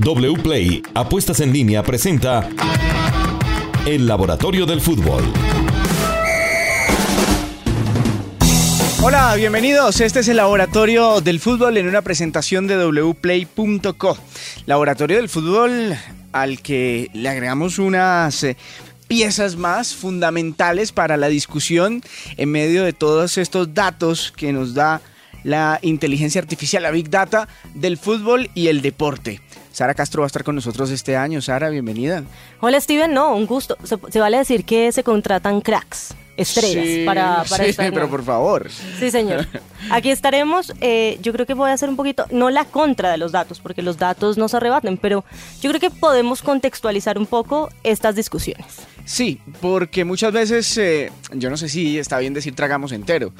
[0.00, 2.48] WPLAY Apuestas en línea presenta
[3.86, 5.22] El Laboratorio del Fútbol.
[9.02, 10.00] Hola, bienvenidos.
[10.00, 14.18] Este es el Laboratorio del Fútbol en una presentación de wplay.co.
[14.66, 15.96] Laboratorio del Fútbol
[16.32, 18.56] al que le agregamos unas eh,
[19.08, 22.02] piezas más fundamentales para la discusión
[22.36, 25.00] en medio de todos estos datos que nos da
[25.44, 29.40] la inteligencia artificial, la Big Data del fútbol y el deporte.
[29.72, 31.40] Sara Castro va a estar con nosotros este año.
[31.40, 32.24] Sara, bienvenida.
[32.60, 33.76] Hola Steven, no, un gusto.
[33.84, 38.24] Se, se vale decir que se contratan cracks estrellas Sí, para, para sí, pero por
[38.24, 38.70] favor.
[38.98, 39.46] Sí, señor.
[39.90, 40.72] Aquí estaremos.
[40.80, 43.60] eh, yo creo que voy a hacer un poquito, no la contra de los datos,
[43.60, 45.24] porque los datos no se arrebaten, pero
[45.60, 48.66] yo creo que podemos contextualizar un poco estas discusiones.
[49.04, 53.32] Sí, porque muchas veces, eh, yo no sé si está bien decir tragamos entero,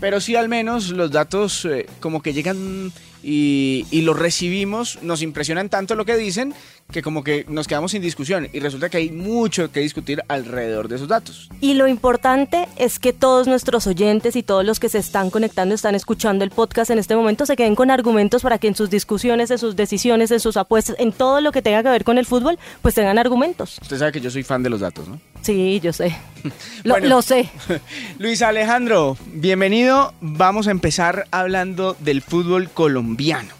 [0.00, 5.22] pero sí al menos los datos eh, como que llegan y, y los recibimos, nos
[5.22, 6.54] impresionan tanto lo que dicen
[6.90, 10.88] que como que nos quedamos sin discusión y resulta que hay mucho que discutir alrededor
[10.88, 11.50] de esos datos.
[11.60, 15.74] Y lo importante es que todos nuestros oyentes y todos los que se están conectando,
[15.74, 18.88] están escuchando el podcast en este momento, se queden con argumentos para que en sus
[18.88, 22.16] discusiones, en sus decisiones, en sus apuestas, en todo lo que tenga que ver con
[22.16, 23.78] el fútbol, pues tengan argumentos.
[23.82, 25.20] Usted sabe que yo soy fan de los datos, ¿no?
[25.42, 26.16] Sí, yo sé.
[26.84, 27.08] Lo, Bueno.
[27.08, 27.50] lo sé.
[28.18, 30.14] Luis Alejandro, bienvenido.
[30.22, 33.57] Vamos a empezar hablando del fútbol colombiano.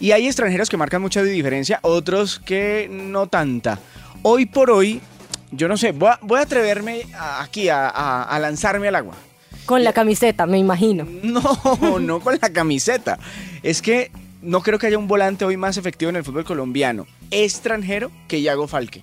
[0.00, 3.78] Y hay extranjeros que marcan mucha diferencia, otros que no tanta.
[4.22, 5.00] Hoy por hoy,
[5.52, 8.96] yo no sé, voy a, voy a atreverme a- aquí a, a- a lanzarme al
[8.96, 9.14] agua.
[9.66, 11.06] Con la camiseta, me imagino.
[11.22, 13.18] No, no con la camiseta.
[13.62, 14.10] Es que
[14.42, 18.40] no creo que haya un volante hoy más efectivo en el fútbol colombiano extranjero que
[18.40, 19.02] Iago Falque.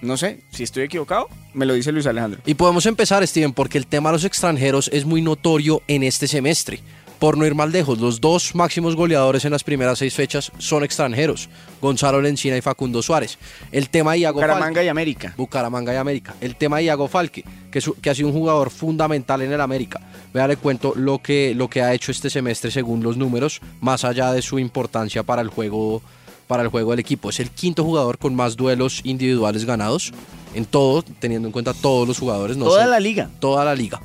[0.00, 2.40] No sé, si estoy equivocado, me lo dice Luis Alejandro.
[2.46, 6.26] Y podemos empezar, Steven, porque el tema de los extranjeros es muy notorio en este
[6.26, 6.80] semestre.
[7.20, 10.82] Por no ir más lejos, los dos máximos goleadores en las primeras seis fechas son
[10.84, 11.50] extranjeros,
[11.82, 13.36] Gonzalo Lencina y Facundo Suárez.
[13.72, 15.34] El tema de Iago Bucaramanga Falque, y América.
[15.36, 16.34] Bucaramanga y América.
[16.40, 19.60] El tema de Iago Falque, que, su- que ha sido un jugador fundamental en el
[19.60, 20.00] América.
[20.32, 24.04] Vea, le cuento lo que, lo que ha hecho este semestre según los números, más
[24.04, 26.00] allá de su importancia para el juego
[26.46, 27.30] para el juego del equipo.
[27.30, 30.12] Es el quinto jugador con más duelos individuales ganados
[30.54, 32.56] en todo, teniendo en cuenta todos los jugadores.
[32.56, 33.30] No Toda la liga.
[33.38, 34.00] toda la liga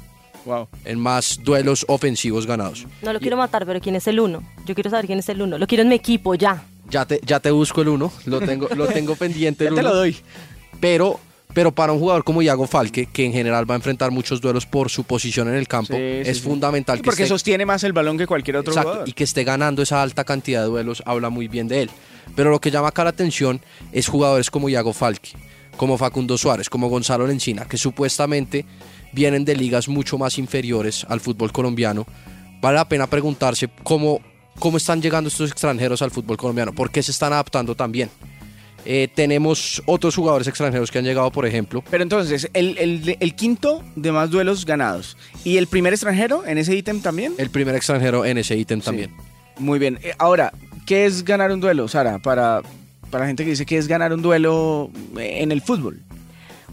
[0.46, 0.68] Wow.
[0.86, 2.86] en más duelos ofensivos ganados.
[3.02, 4.44] No lo quiero matar, pero ¿quién es el uno?
[4.66, 5.58] Yo quiero saber quién es el uno.
[5.58, 6.64] Lo quiero en mi equipo, ya.
[6.90, 9.96] Ya te, ya te busco el uno, lo tengo, lo tengo pendiente Ya te lo
[9.96, 10.16] doy.
[10.80, 11.20] Pero,
[11.54, 14.66] pero para un jugador como Iago Falque, que en general va a enfrentar muchos duelos
[14.68, 16.44] por su posición en el campo, sí, es sí.
[16.44, 19.10] fundamental Sí, que porque esté, sostiene más el balón que cualquier otro Exacto, jugador.
[19.10, 21.90] y que esté ganando esa alta cantidad de duelos habla muy bien de él.
[22.36, 25.30] Pero lo que llama acá la atención es jugadores como Iago Falque,
[25.78, 28.66] como Facundo Suárez, como Gonzalo Lencina, que supuestamente
[29.16, 32.06] vienen de ligas mucho más inferiores al fútbol colombiano.
[32.62, 34.20] Vale la pena preguntarse cómo,
[34.60, 38.10] cómo están llegando estos extranjeros al fútbol colombiano, por qué se están adaptando también.
[38.88, 43.34] Eh, tenemos otros jugadores extranjeros que han llegado, por ejemplo, Pero entonces, el, el- el
[43.36, 45.18] quinto de más duelos ganados.
[45.44, 47.34] ¿Y el primer extranjero en ese ítem también?
[47.40, 49.12] el primer extranjero en ese ítem también.
[49.58, 49.98] Muy bien.
[50.04, 50.54] Eh, Ahora,
[50.86, 52.20] ¿qué es ganar un duelo, Sara?
[52.20, 52.62] Para,
[53.10, 56.02] para la gente que dice que es ganar un duelo en el fútbol.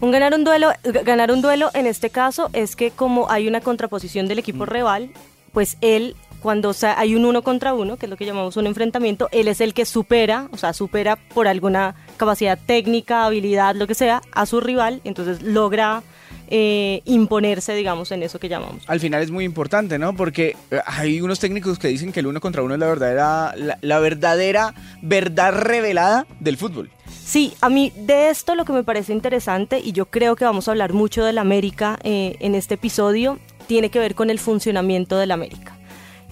[0.03, 0.69] Un ganar un duelo,
[1.05, 4.39] ganar un duelo en este caso es que como hay una contraposición del Mm.
[4.41, 5.11] equipo rival,
[5.53, 8.57] pues él cuando o sea, hay un uno contra uno, que es lo que llamamos
[8.57, 13.75] un enfrentamiento, él es el que supera, o sea, supera por alguna capacidad técnica, habilidad,
[13.75, 16.03] lo que sea, a su rival, entonces logra
[16.49, 18.83] eh, imponerse, digamos, en eso que llamamos.
[18.87, 20.17] Al final es muy importante, ¿no?
[20.17, 23.53] Porque eh, hay unos técnicos que dicen que el uno contra uno es la verdadera,
[23.55, 26.89] la, la verdadera verdad revelada del fútbol.
[27.25, 30.67] Sí, a mí de esto lo que me parece interesante, y yo creo que vamos
[30.67, 35.17] a hablar mucho del América eh, en este episodio, tiene que ver con el funcionamiento
[35.17, 35.77] del América.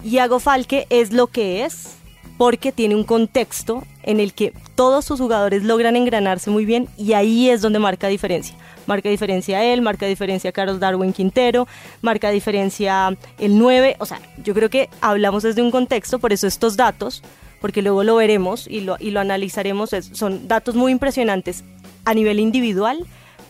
[0.04, 1.96] Iago Falque es lo que es
[2.36, 7.14] porque tiene un contexto en el que todos sus jugadores logran engranarse muy bien y
[7.14, 8.56] ahí es donde marca diferencia.
[8.86, 11.68] Marca diferencia él, marca diferencia Carlos Darwin Quintero,
[12.00, 13.96] marca diferencia el 9.
[13.98, 17.22] O sea, yo creo que hablamos desde un contexto, por eso estos datos,
[17.62, 21.64] porque luego lo veremos y lo, y lo analizaremos, son datos muy impresionantes
[22.04, 23.06] a nivel individual,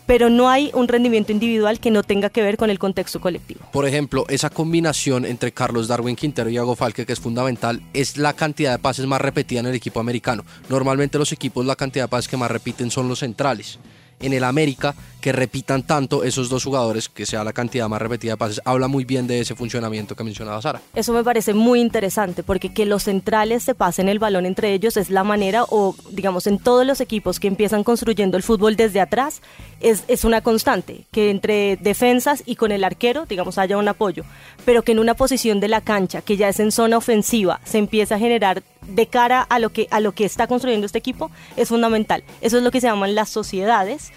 [0.07, 3.61] pero no hay un rendimiento individual que no tenga que ver con el contexto colectivo.
[3.73, 8.17] Por ejemplo, esa combinación entre Carlos Darwin Quintero y Iago Falque, que es fundamental, es
[8.17, 10.45] la cantidad de pases más repetida en el equipo americano.
[10.69, 13.79] Normalmente los equipos la cantidad de pases que más repiten son los centrales.
[14.21, 18.33] En el América que repitan tanto esos dos jugadores, que sea la cantidad más repetida
[18.33, 20.83] de pases, habla muy bien de ese funcionamiento que mencionaba Sara.
[20.95, 24.97] Eso me parece muy interesante porque que los centrales se pasen el balón entre ellos
[24.97, 29.01] es la manera, o digamos en todos los equipos que empiezan construyendo el fútbol desde
[29.01, 29.43] atrás,
[29.81, 34.25] es, es una constante, que entre defensas y con el arquero, digamos, haya un apoyo,
[34.65, 37.79] pero que en una posición de la cancha, que ya es en zona ofensiva, se
[37.79, 41.31] empieza a generar de cara a lo que, a lo que está construyendo este equipo,
[41.57, 42.25] es fundamental.
[42.41, 44.13] Eso es lo que se llaman las sociedades,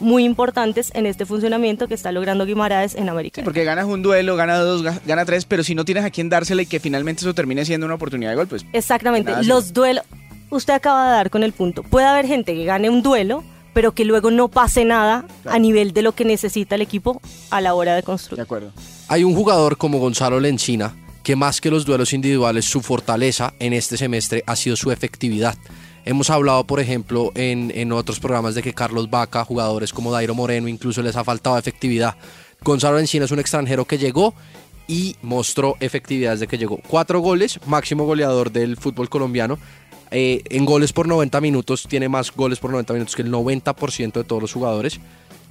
[0.00, 3.40] muy importantes en este funcionamiento que está logrando Guimaraes en América.
[3.40, 6.28] Sí, porque ganas un duelo, gana dos, gana tres, pero si no tienes a quién
[6.28, 8.66] dársela y que finalmente eso termine siendo una oportunidad de gol, pues.
[8.72, 9.32] Exactamente.
[9.44, 10.04] Los duelos.
[10.50, 11.82] Usted acaba de dar con el punto.
[11.82, 13.42] Puede haber gente que gane un duelo,
[13.72, 17.20] pero que luego no pase nada a nivel de lo que necesita el equipo
[17.50, 18.36] a la hora de construir.
[18.36, 18.72] De acuerdo.
[19.08, 20.94] Hay un jugador como Gonzalo Lencina
[21.26, 25.56] que más que los duelos individuales, su fortaleza en este semestre ha sido su efectividad.
[26.04, 30.36] Hemos hablado, por ejemplo, en, en, otros programas de que Carlos Vaca, jugadores como Dairo
[30.36, 32.14] Moreno, incluso les ha faltado efectividad.
[32.62, 34.34] Gonzalo Encina es un extranjero que llegó
[34.86, 36.78] y mostró efectividad desde que llegó.
[36.86, 39.58] Cuatro goles, máximo goleador del fútbol colombiano.
[40.12, 44.12] Eh, en goles por 90 minutos, tiene más goles por 90 minutos que el 90%
[44.12, 45.00] de todos los jugadores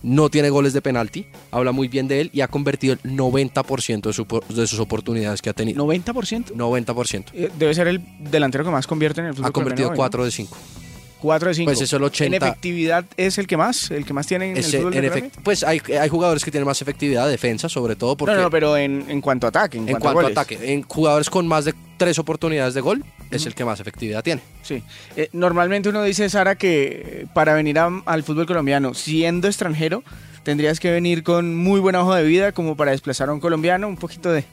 [0.03, 4.01] no tiene goles de penalti, habla muy bien de él y ha convertido el 90%
[4.01, 5.85] de, su, de, sus oportunidades que ha tenido.
[5.85, 6.53] ¿90%?
[6.53, 7.25] 90%.
[7.33, 9.49] Eh, debe ser el delantero que más convierte en el fútbol.
[9.49, 10.57] Ha convertido 4 de 5.
[11.21, 11.69] 4 de 5.
[11.69, 12.25] Pues eso el 80.
[12.37, 13.89] ¿En efectividad es el que más?
[13.89, 16.45] ¿El que más tiene en Ese, el fútbol en de efect, Pues hay, hay, jugadores
[16.45, 18.15] que tienen más efectividad, defensa sobre todo.
[18.15, 19.77] Porque no, no, pero en, en cuanto a ataque.
[19.77, 20.73] En, en cuanto, a ataque.
[20.73, 24.41] En jugadores con más de tres oportunidades de gol, es el que más efectividad tiene.
[24.61, 24.83] Sí.
[25.15, 30.03] Eh, normalmente uno dice, Sara, que para venir al fútbol colombiano, siendo extranjero,
[30.43, 33.87] tendrías que venir con muy buena hoja de vida como para desplazar a un colombiano,
[33.87, 34.45] un poquito de,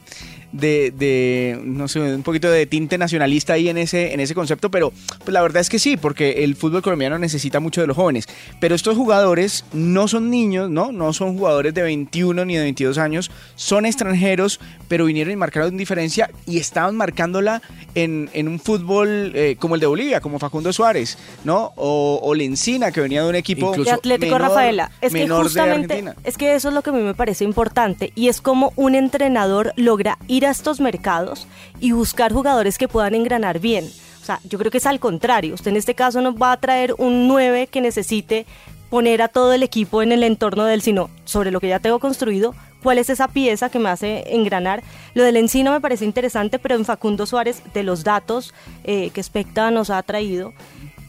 [0.53, 4.71] de, de, no sé, un poquito de tinte nacionalista ahí en ese, en ese concepto,
[4.71, 7.97] pero pues la verdad es que sí, porque el fútbol colombiano necesita mucho de los
[7.97, 8.27] jóvenes.
[8.59, 10.91] Pero estos jugadores no son niños, ¿no?
[10.91, 15.75] No son jugadores de 21 ni de 22 años, son extranjeros, pero vinieron y marcaron
[15.75, 17.61] diferencia y estaban marcándola
[17.95, 21.73] en, en un fútbol eh, como el de Bolivia, como Facundo Suárez, ¿no?
[21.75, 24.91] O, o Lencina, que venía de un equipo de Atlético menor, Rafaela.
[25.01, 26.15] Es que menor de justamente, Argentina.
[26.23, 28.93] es que eso es lo que a mí me parece importante y es como un
[28.93, 31.47] entrenador logra ir a estos mercados
[31.79, 33.89] y buscar jugadores que puedan engranar bien.
[34.21, 35.53] O sea, yo creo que es al contrario.
[35.53, 38.45] Usted en este caso no va a traer un 9 que necesite
[38.89, 41.99] poner a todo el equipo en el entorno del, sino sobre lo que ya tengo
[41.99, 42.53] construido,
[42.83, 44.83] cuál es esa pieza que me hace engranar.
[45.15, 48.53] Lo del Encino me parece interesante, pero en Facundo Suárez, de los datos
[48.83, 50.53] eh, que Specta nos ha traído,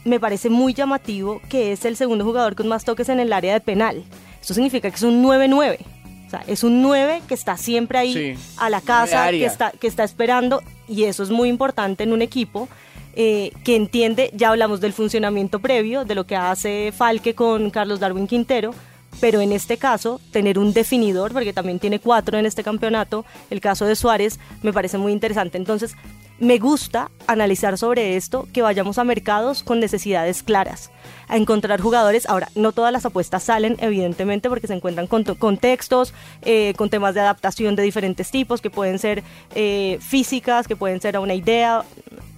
[0.03, 3.53] me parece muy llamativo que es el segundo jugador con más toques en el área
[3.53, 4.03] de penal.
[4.41, 5.77] Esto significa que es un 9-9.
[6.47, 8.43] Es un 9 que está siempre ahí Sí.
[8.57, 12.21] a la casa, que está, que está esperando, y eso es muy importante en un
[12.21, 12.67] equipo
[13.17, 17.99] eh, que entiende, ya hablamos del funcionamiento previo, de lo que hace Falque con Carlos
[18.01, 18.73] Darwin Quintero,
[19.21, 23.61] pero en este caso, tener un definidor, porque también tiene cuatro en este campeonato, el
[23.61, 25.57] caso de Suárez, me parece muy interesante.
[25.57, 25.95] Entonces,
[26.39, 30.91] me gusta analizar sobre esto, que vayamos a mercados con necesidades claras,
[31.27, 32.27] a encontrar jugadores.
[32.27, 36.89] Ahora, no todas las apuestas salen, evidentemente, porque se encuentran con to- contextos, eh, con
[36.89, 39.23] temas de adaptación de diferentes tipos, que pueden ser
[39.55, 41.83] eh, físicas, que pueden ser a una idea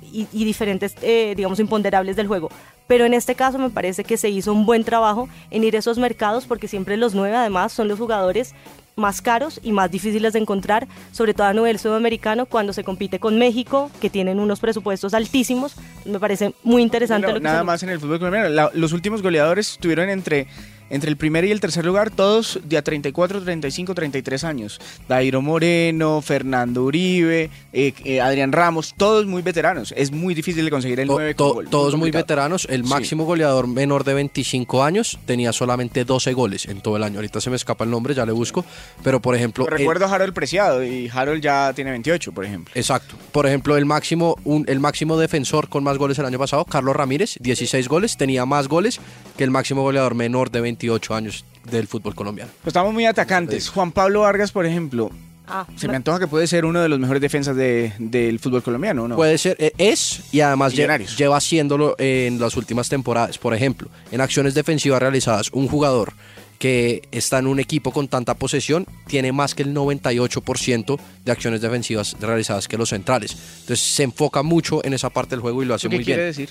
[0.01, 2.49] y, y diferentes, eh, digamos, imponderables del juego.
[2.87, 5.79] Pero en este caso me parece que se hizo un buen trabajo en ir a
[5.79, 8.53] esos mercados, porque siempre los nueve, además, son los jugadores
[8.97, 13.19] más caros y más difíciles de encontrar, sobre todo a nivel sudamericano, cuando se compite
[13.19, 15.75] con México, que tienen unos presupuestos altísimos.
[16.05, 18.49] Me parece muy interesante Pero lo que nada se- más en el fútbol colombiano.
[18.49, 20.47] La- los últimos goleadores estuvieron entre,
[20.89, 24.79] entre el primer y el tercer lugar, todos de a 34, 35, 33 años.
[25.07, 29.93] Dairo Moreno, Fernando Uribe, eh, eh, Adrián Ramos, todos muy veteranos.
[29.97, 32.67] Es muy difícil de conseguir el To- 9 to- con gol, todos muy veteranos.
[32.69, 32.89] El Sí.
[32.89, 37.17] máximo goleador menor de 25 años tenía solamente 12 goles en todo el año.
[37.17, 38.65] Ahorita se me escapa el nombre, ya le busco.
[39.03, 39.65] Pero por ejemplo.
[39.67, 42.71] Recuerdo a Harold Preciado y Harold ya tiene 28, por ejemplo.
[42.75, 43.15] Exacto.
[43.31, 46.95] Por ejemplo, el máximo, un- el máximo defensor con más goles el año pasado, Carlos
[46.95, 48.99] Ramírez, 16 goles, tenía más goles
[49.37, 52.51] que el máximo goleador menor de 28 años del fútbol colombiano.
[52.61, 53.69] Pues estamos muy atacantes.
[53.69, 55.09] Juan Pablo Vargas, por ejemplo,
[55.49, 58.61] Ah, se me antoja que puede ser uno de los mejores defensas de- del fútbol
[58.61, 59.15] colombiano, ¿no?
[59.15, 61.17] Puede ser, eh, es y además lle- Millonarios.
[61.17, 63.37] lleva haciéndolo en las últimas temporadas.
[63.37, 66.11] Por ejemplo, en acciones defensivas realizadas, un jugador
[66.59, 71.61] que está en un equipo con tanta posesión tiene más que el 98% de acciones
[71.61, 73.31] defensivas realizadas que los centrales.
[73.61, 76.23] Entonces se enfoca mucho en esa parte del juego y lo hace ¿Qué muy quiere
[76.23, 76.29] bien.
[76.35, 76.49] decir?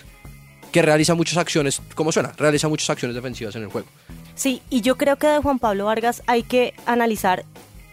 [0.77, 2.33] Que realiza muchas acciones, ¿cómo suena?
[2.37, 3.89] Realiza muchas acciones defensivas en el juego.
[4.35, 7.47] Sí, y yo creo que de Juan Pablo Vargas hay que analizar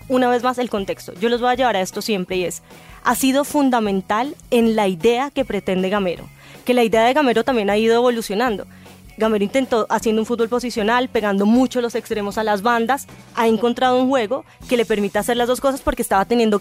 [0.10, 1.14] una vez más el contexto.
[1.18, 2.62] Yo los voy a llevar a esto siempre y es,
[3.06, 6.28] ha sido fundamental en la idea que pretende Gamero,
[6.66, 8.68] que la idea de Gamero también ha ido evolucionando.
[9.18, 14.02] Gamero intentó haciendo un fútbol posicional, pegando mucho los extremos a las bandas, ha encontrado
[14.02, 16.60] un juego que le permite hacer las dos cosas porque estaba teniendo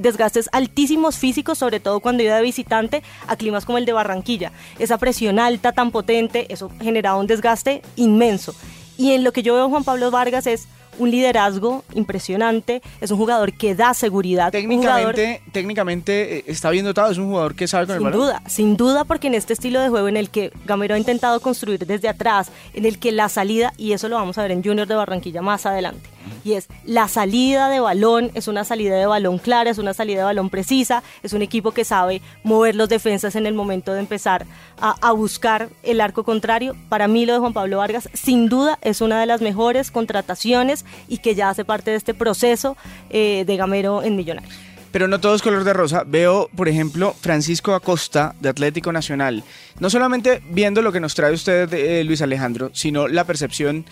[0.00, 4.52] desgastes altísimos físicos, sobre todo cuando iba de visitante a climas como el de Barranquilla.
[4.78, 8.54] Esa presión alta, tan potente, eso generaba un desgaste inmenso.
[8.96, 13.18] Y en lo que yo veo Juan Pablo Vargas es un liderazgo impresionante, es un
[13.18, 14.52] jugador que da seguridad.
[14.52, 18.12] Técnicamente, técnicamente eh, está bien dotado, es un jugador que sabe con el balón.
[18.12, 20.98] Sin duda, sin duda, porque en este estilo de juego en el que Gamero ha
[20.98, 24.52] intentado construir desde atrás, en el que la salida, y eso lo vamos a ver
[24.52, 26.08] en Junior de Barranquilla más adelante,
[26.44, 30.18] y es la salida de balón, es una salida de balón clara, es una salida
[30.18, 34.00] de balón precisa, es un equipo que sabe mover los defensas en el momento de
[34.00, 34.46] empezar
[34.80, 36.76] a, buscar el arco contrario.
[36.88, 40.84] Para mí lo de Juan Pablo Vargas sin duda es una de las mejores contrataciones
[41.08, 42.76] y que ya hace parte de este proceso
[43.10, 44.54] eh, de Gamero en Millonarios.
[44.90, 46.04] Pero no todo es color de rosa.
[46.06, 49.44] Veo, por ejemplo, Francisco Acosta de Atlético Nacional.
[49.80, 53.84] No solamente viendo lo que nos trae usted, eh, Luis Alejandro, sino la percepción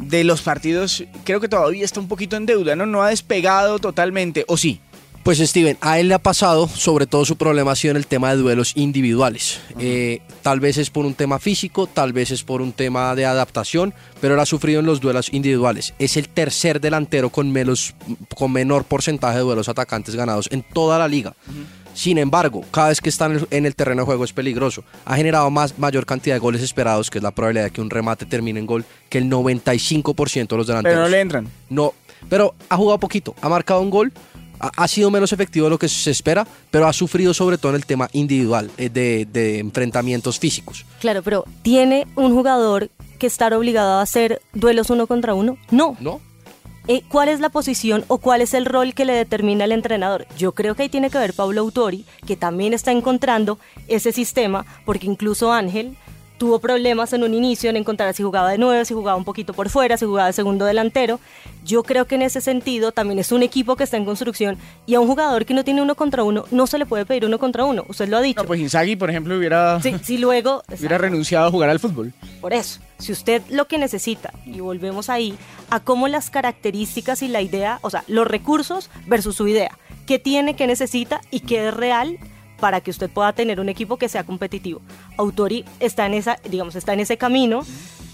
[0.00, 2.86] de los partidos, creo que todavía está un poquito en deuda, ¿no?
[2.86, 4.80] No ha despegado totalmente, ¿o sí?
[5.22, 8.06] Pues Steven, a él le ha pasado, sobre todo su problema ha sido en el
[8.06, 9.60] tema de duelos individuales.
[9.78, 13.26] Eh, tal vez es por un tema físico, tal vez es por un tema de
[13.26, 13.92] adaptación,
[14.22, 15.92] pero él ha sufrido en los duelos individuales.
[15.98, 17.94] Es el tercer delantero con, menos,
[18.34, 21.34] con menor porcentaje de duelos atacantes ganados en toda la liga.
[21.94, 24.84] Sin embargo, cada vez que está en el, terreno de juego es peligroso.
[25.04, 27.90] Ha generado más, mayor cantidad de goles esperados, que es la probabilidad de que un
[27.90, 30.96] remate termine en gol, que el 95% de los delanteros.
[30.96, 31.48] Pero no le entran.
[31.68, 31.94] No,
[32.28, 34.12] pero ha jugado poquito, ha marcado un gol,
[34.60, 37.76] ha, sido menos efectivo de lo que se espera, pero ha sufrido sobre todo en
[37.76, 40.84] el tema individual, eh, de, de enfrentamientos físicos.
[41.00, 45.56] Claro, pero ¿tiene un jugador que estar obligado a hacer duelos uno contra uno?
[45.70, 45.96] No.
[46.00, 46.20] No.
[46.92, 50.26] Eh, ¿Cuál es la posición o cuál es el rol que le determina el entrenador?
[50.36, 54.66] Yo creo que ahí tiene que ver Pablo Autori, que también está encontrando ese sistema,
[54.84, 55.96] porque incluso Ángel
[56.40, 59.52] tuvo problemas en un inicio en encontrar si jugaba de nueve, si jugaba un poquito
[59.52, 61.20] por fuera, si jugaba de segundo delantero.
[61.66, 64.56] Yo creo que en ese sentido también es un equipo que está en construcción
[64.86, 67.26] y a un jugador que no tiene uno contra uno no se le puede pedir
[67.26, 67.84] uno contra uno.
[67.88, 68.40] Usted lo ha dicho.
[68.40, 72.14] No, pues Inzaghi, por ejemplo, hubiera, sí, luego, hubiera renunciado a jugar al fútbol.
[72.40, 75.34] Por eso, si usted lo que necesita, y volvemos ahí,
[75.68, 80.18] a cómo las características y la idea, o sea, los recursos versus su idea, qué
[80.18, 82.16] tiene, qué necesita y qué es real
[82.60, 84.80] para que usted pueda tener un equipo que sea competitivo.
[85.16, 87.62] Autori está en esa, digamos, está en ese camino.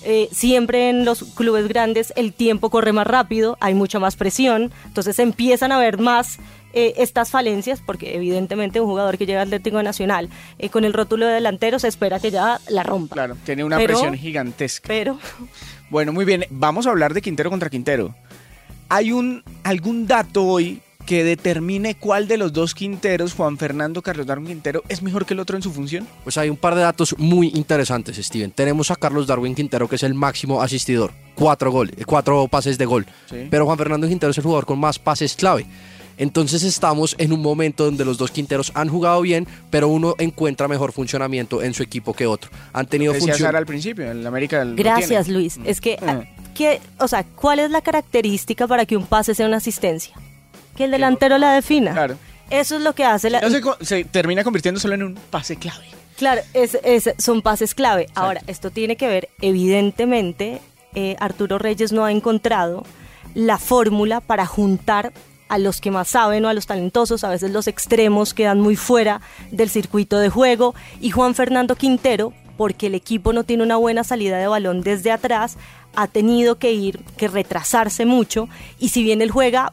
[0.05, 4.71] Eh, siempre en los clubes grandes el tiempo corre más rápido, hay mucha más presión,
[4.85, 6.39] entonces empiezan a ver más
[6.75, 10.93] eh, estas falencias, porque evidentemente un jugador que llega al Atlético Nacional eh, con el
[10.93, 13.15] rótulo de delantero se espera que ya la rompa.
[13.15, 14.87] Claro, tiene una presión gigantesca.
[14.87, 15.19] Pero.
[15.89, 18.15] Bueno, muy bien, vamos a hablar de Quintero contra Quintero.
[18.89, 24.27] ¿Hay un, algún dato hoy que determine cuál de los dos Quinteros, Juan Fernando Carlos
[24.27, 26.07] Darwin Quintero, es mejor que el otro en su función?
[26.25, 28.51] Pues hay un par de datos muy interesantes, Steven.
[28.51, 32.85] Tenemos a Carlos Darwin Quintero, que es el máximo asistidor, cuatro, goles, cuatro pases de
[32.85, 33.07] gol.
[33.51, 35.67] Pero Juan Fernando Quintero es el jugador con más pases clave.
[36.19, 40.67] Entonces estamos en un momento donde los dos Quinteros han jugado bien, pero uno encuentra
[40.67, 42.51] mejor funcionamiento en su equipo que otro.
[42.73, 45.59] Han tenido función al principio, en América Gracias, Luis.
[45.65, 46.55] Es que, mm.
[46.55, 50.17] que, o sea, ¿cuál es la característica para que un pase sea una asistencia?
[50.77, 51.93] Que el delantero la defina.
[51.93, 52.17] Claro.
[52.51, 53.41] Eso es lo que hace la...
[53.81, 55.85] se, termina convirtiendo solo en un pase clave.
[56.17, 56.79] Claro, es,
[57.19, 58.09] son pases clave.
[58.15, 60.61] Ahora, esto tiene que ver, evidentemente,
[60.95, 62.85] eh, Arturo Reyes no ha encontrado
[63.35, 65.13] la fórmula para juntar
[65.49, 68.77] a los que más saben o a los talentosos, a veces los extremos quedan muy
[68.77, 73.77] fuera del circuito de juego, y Juan Fernando Quintero, porque el equipo no tiene una
[73.77, 75.57] buena salida de balón desde atrás,
[75.95, 79.73] ha tenido que ir, que retrasarse mucho, y si bien él juega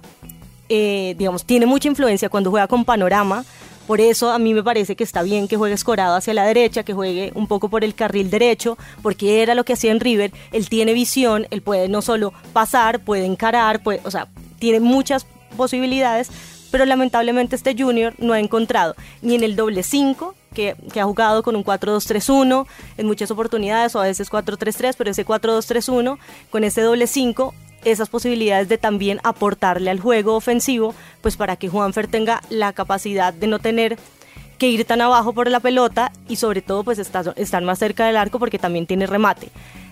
[0.76, 3.46] eh, digamos, tiene mucha influencia cuando juega con panorama.
[3.86, 6.82] Por eso a mí me parece que está bien que juegue escorado hacia la derecha,
[6.82, 10.32] que juegue un poco por el carril derecho, porque era lo que hacía en River.
[10.52, 15.28] Él tiene visión, él puede no solo pasar, puede encarar, puede, o sea, tiene muchas
[15.56, 16.32] posibilidades,
[16.72, 21.06] pero lamentablemente este Junior no ha encontrado ni en el doble 5, que, que, ha
[21.06, 22.66] jugado con un 4-2-3-1
[22.98, 26.18] en muchas oportunidades, o a veces 4-3-3, pero ese 4-2-3-1,
[26.50, 27.54] con ese doble 5,
[27.86, 33.34] esas posibilidades de también aportarle al juego ofensivo, pues para que Juanfer tenga la capacidad
[33.34, 33.98] de no tener
[34.58, 38.06] que ir tan abajo por la pelota y sobre todo pues estar, estar más cerca
[38.06, 39.50] del arco porque también tiene remate.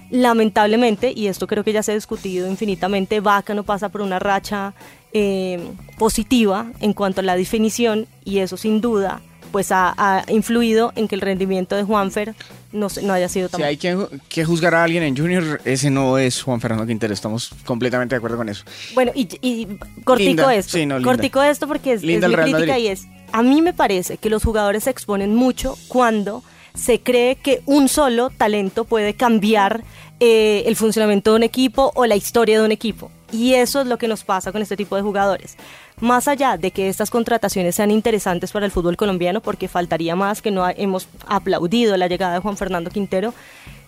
[0.10, 4.19] Lamentablemente, y esto creo que ya se ha discutido infinitamente, Vaca no pasa por una
[4.19, 4.74] racha
[5.13, 9.21] eh, positiva en cuanto a la definición y eso sin duda
[9.51, 12.34] pues ha, influido en que el rendimiento de Juanfer
[12.72, 16.17] no, no haya sido tan Si hay que, juzgar a alguien en Junior, ese no
[16.17, 18.63] es Juan Fernando Quintero, estamos completamente de acuerdo con eso.
[18.93, 19.67] Bueno, y,
[20.03, 24.17] cortico esto, cortico esto porque es, es mi crítica y es, a mí me parece
[24.17, 26.43] que los jugadores se exponen mucho cuando
[26.74, 29.84] se cree que un solo talento puede cambiar
[30.20, 33.12] eh, el funcionamiento de un equipo o la historia de un equipo.
[33.31, 35.58] Y eso es lo que nos pasa con este tipo de jugadores.
[36.01, 40.41] Más allá de que estas contrataciones sean interesantes para el fútbol colombiano, porque faltaría más
[40.41, 43.36] que no hemos aplaudido la llegada de Juan Fernando Quintero,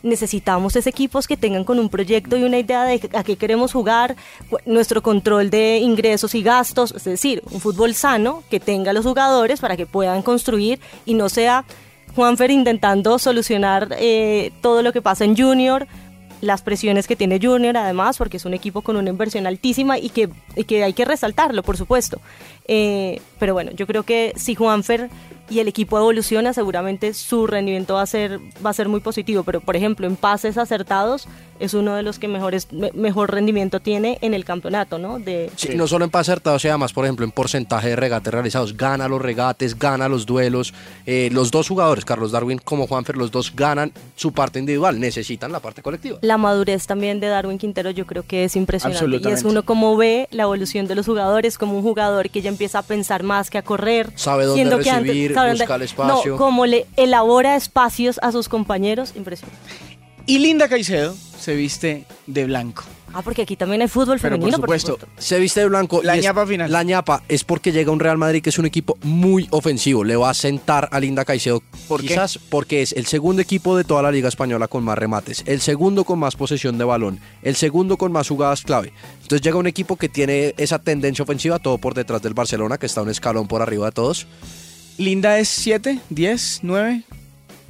[0.03, 3.74] necesitamos esos equipos que tengan con un proyecto y una idea de a qué queremos
[3.74, 4.15] jugar,
[4.65, 9.60] nuestro control de ingresos y gastos, es decir, un fútbol sano que tenga los jugadores
[9.60, 11.65] para que puedan construir y no sea
[12.15, 15.88] Juanfer intentando solucionar eh, todo lo que pasa en Junior,
[16.43, 20.09] las presiones que tiene Junior además, porque es un equipo con una inversión altísima y
[20.09, 20.29] que,
[20.67, 22.19] que hay que resaltarlo, por supuesto.
[22.67, 25.09] Eh, pero bueno, yo creo que si Juanfer
[25.50, 29.43] y el equipo evoluciona, seguramente su rendimiento va a ser, va a ser muy positivo.
[29.43, 31.27] Pero, por ejemplo, en pases acertados
[31.59, 35.19] es uno de los que mejores, mejor rendimiento tiene en el campeonato, ¿no?
[35.19, 38.33] De, sí, no solo en pases acertados, sino además, por ejemplo, en porcentaje de regates
[38.33, 38.75] realizados.
[38.75, 40.73] Gana los regates, gana los duelos.
[41.05, 45.51] Eh, los dos jugadores, Carlos Darwin como Juanfer, los dos ganan su parte individual, necesitan
[45.51, 46.17] la parte colectiva.
[46.21, 49.29] La madurez también de Darwin Quintero yo creo que es impresionante.
[49.29, 52.50] Y es uno como ve la evolución de los jugadores, como un jugador que ya
[52.50, 54.12] empieza a pensar más que a correr.
[54.15, 56.32] Sabe dónde recibir, busca el espacio.
[56.34, 59.58] No, como le elabora espacios a sus compañeros, impresionante.
[60.25, 62.84] Y Linda Caicedo se viste de blanco.
[63.13, 64.98] Ah, porque aquí también hay fútbol femenino, por supuesto.
[65.20, 66.02] se viste de blanco.
[66.02, 66.72] La ñapa final.
[66.72, 70.04] La ñapa es porque llega un Real Madrid que es un equipo muy ofensivo.
[70.04, 71.62] Le va a sentar a Linda Caicedo.
[71.88, 75.44] ¿Por quizás porque es el segundo equipo de toda la Liga Española con más remates,
[75.46, 78.94] el segundo con más posesión de balón, el segundo con más jugadas clave.
[79.22, 82.88] Entonces llega un equipo que tiene esa tendencia ofensiva, todo por detrás del Barcelona, que
[82.88, 84.25] está un escalón por arriba de todos.
[84.97, 87.03] Linda es 7, 10, 9.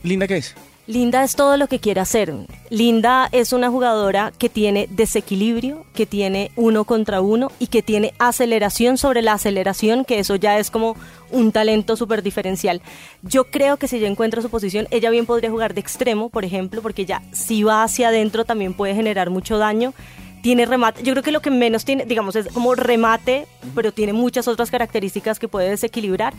[0.04, 0.56] ¿Linda qué es?
[0.86, 2.34] Linda es todo lo que quiere hacer.
[2.70, 8.14] Linda es una jugadora que tiene desequilibrio, que tiene uno contra uno y que tiene
[8.20, 10.98] aceleración sobre la aceleración, que eso ya es como
[11.32, 12.82] un talento súper diferencial.
[13.22, 16.44] Yo creo que si ella encuentra su posición, ella bien podría jugar de extremo, por
[16.44, 19.94] ejemplo, porque ya si va hacia adentro también puede generar mucho daño
[20.42, 21.04] tiene remate.
[21.04, 24.70] Yo creo que lo que menos tiene, digamos, es como remate, pero tiene muchas otras
[24.70, 26.34] características que puede desequilibrar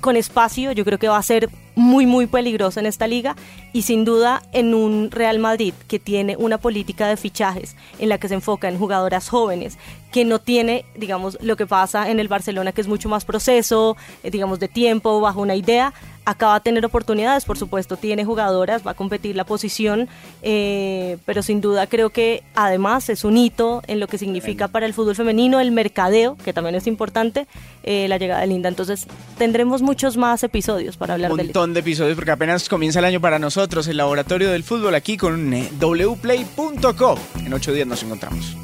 [0.00, 3.36] con espacio, yo creo que va a ser muy, muy peligroso en esta liga
[3.72, 8.18] y sin duda en un Real Madrid que tiene una política de fichajes en la
[8.18, 9.78] que se enfoca en jugadoras jóvenes,
[10.16, 13.98] que no tiene, digamos, lo que pasa en el Barcelona, que es mucho más proceso,
[14.22, 15.92] eh, digamos, de tiempo, bajo una idea,
[16.24, 20.08] acaba de tener oportunidades, por supuesto, tiene jugadoras, va a competir la posición,
[20.40, 24.86] eh, pero sin duda creo que además es un hito en lo que significa para
[24.86, 27.46] el fútbol femenino, el mercadeo, que también es importante,
[27.82, 28.70] eh, la llegada de Linda.
[28.70, 33.00] Entonces tendremos muchos más episodios para hablar de Un montón de episodios, porque apenas comienza
[33.00, 37.18] el año para nosotros, el laboratorio del fútbol aquí con wplay.co.
[37.44, 38.56] En ocho días nos encontramos.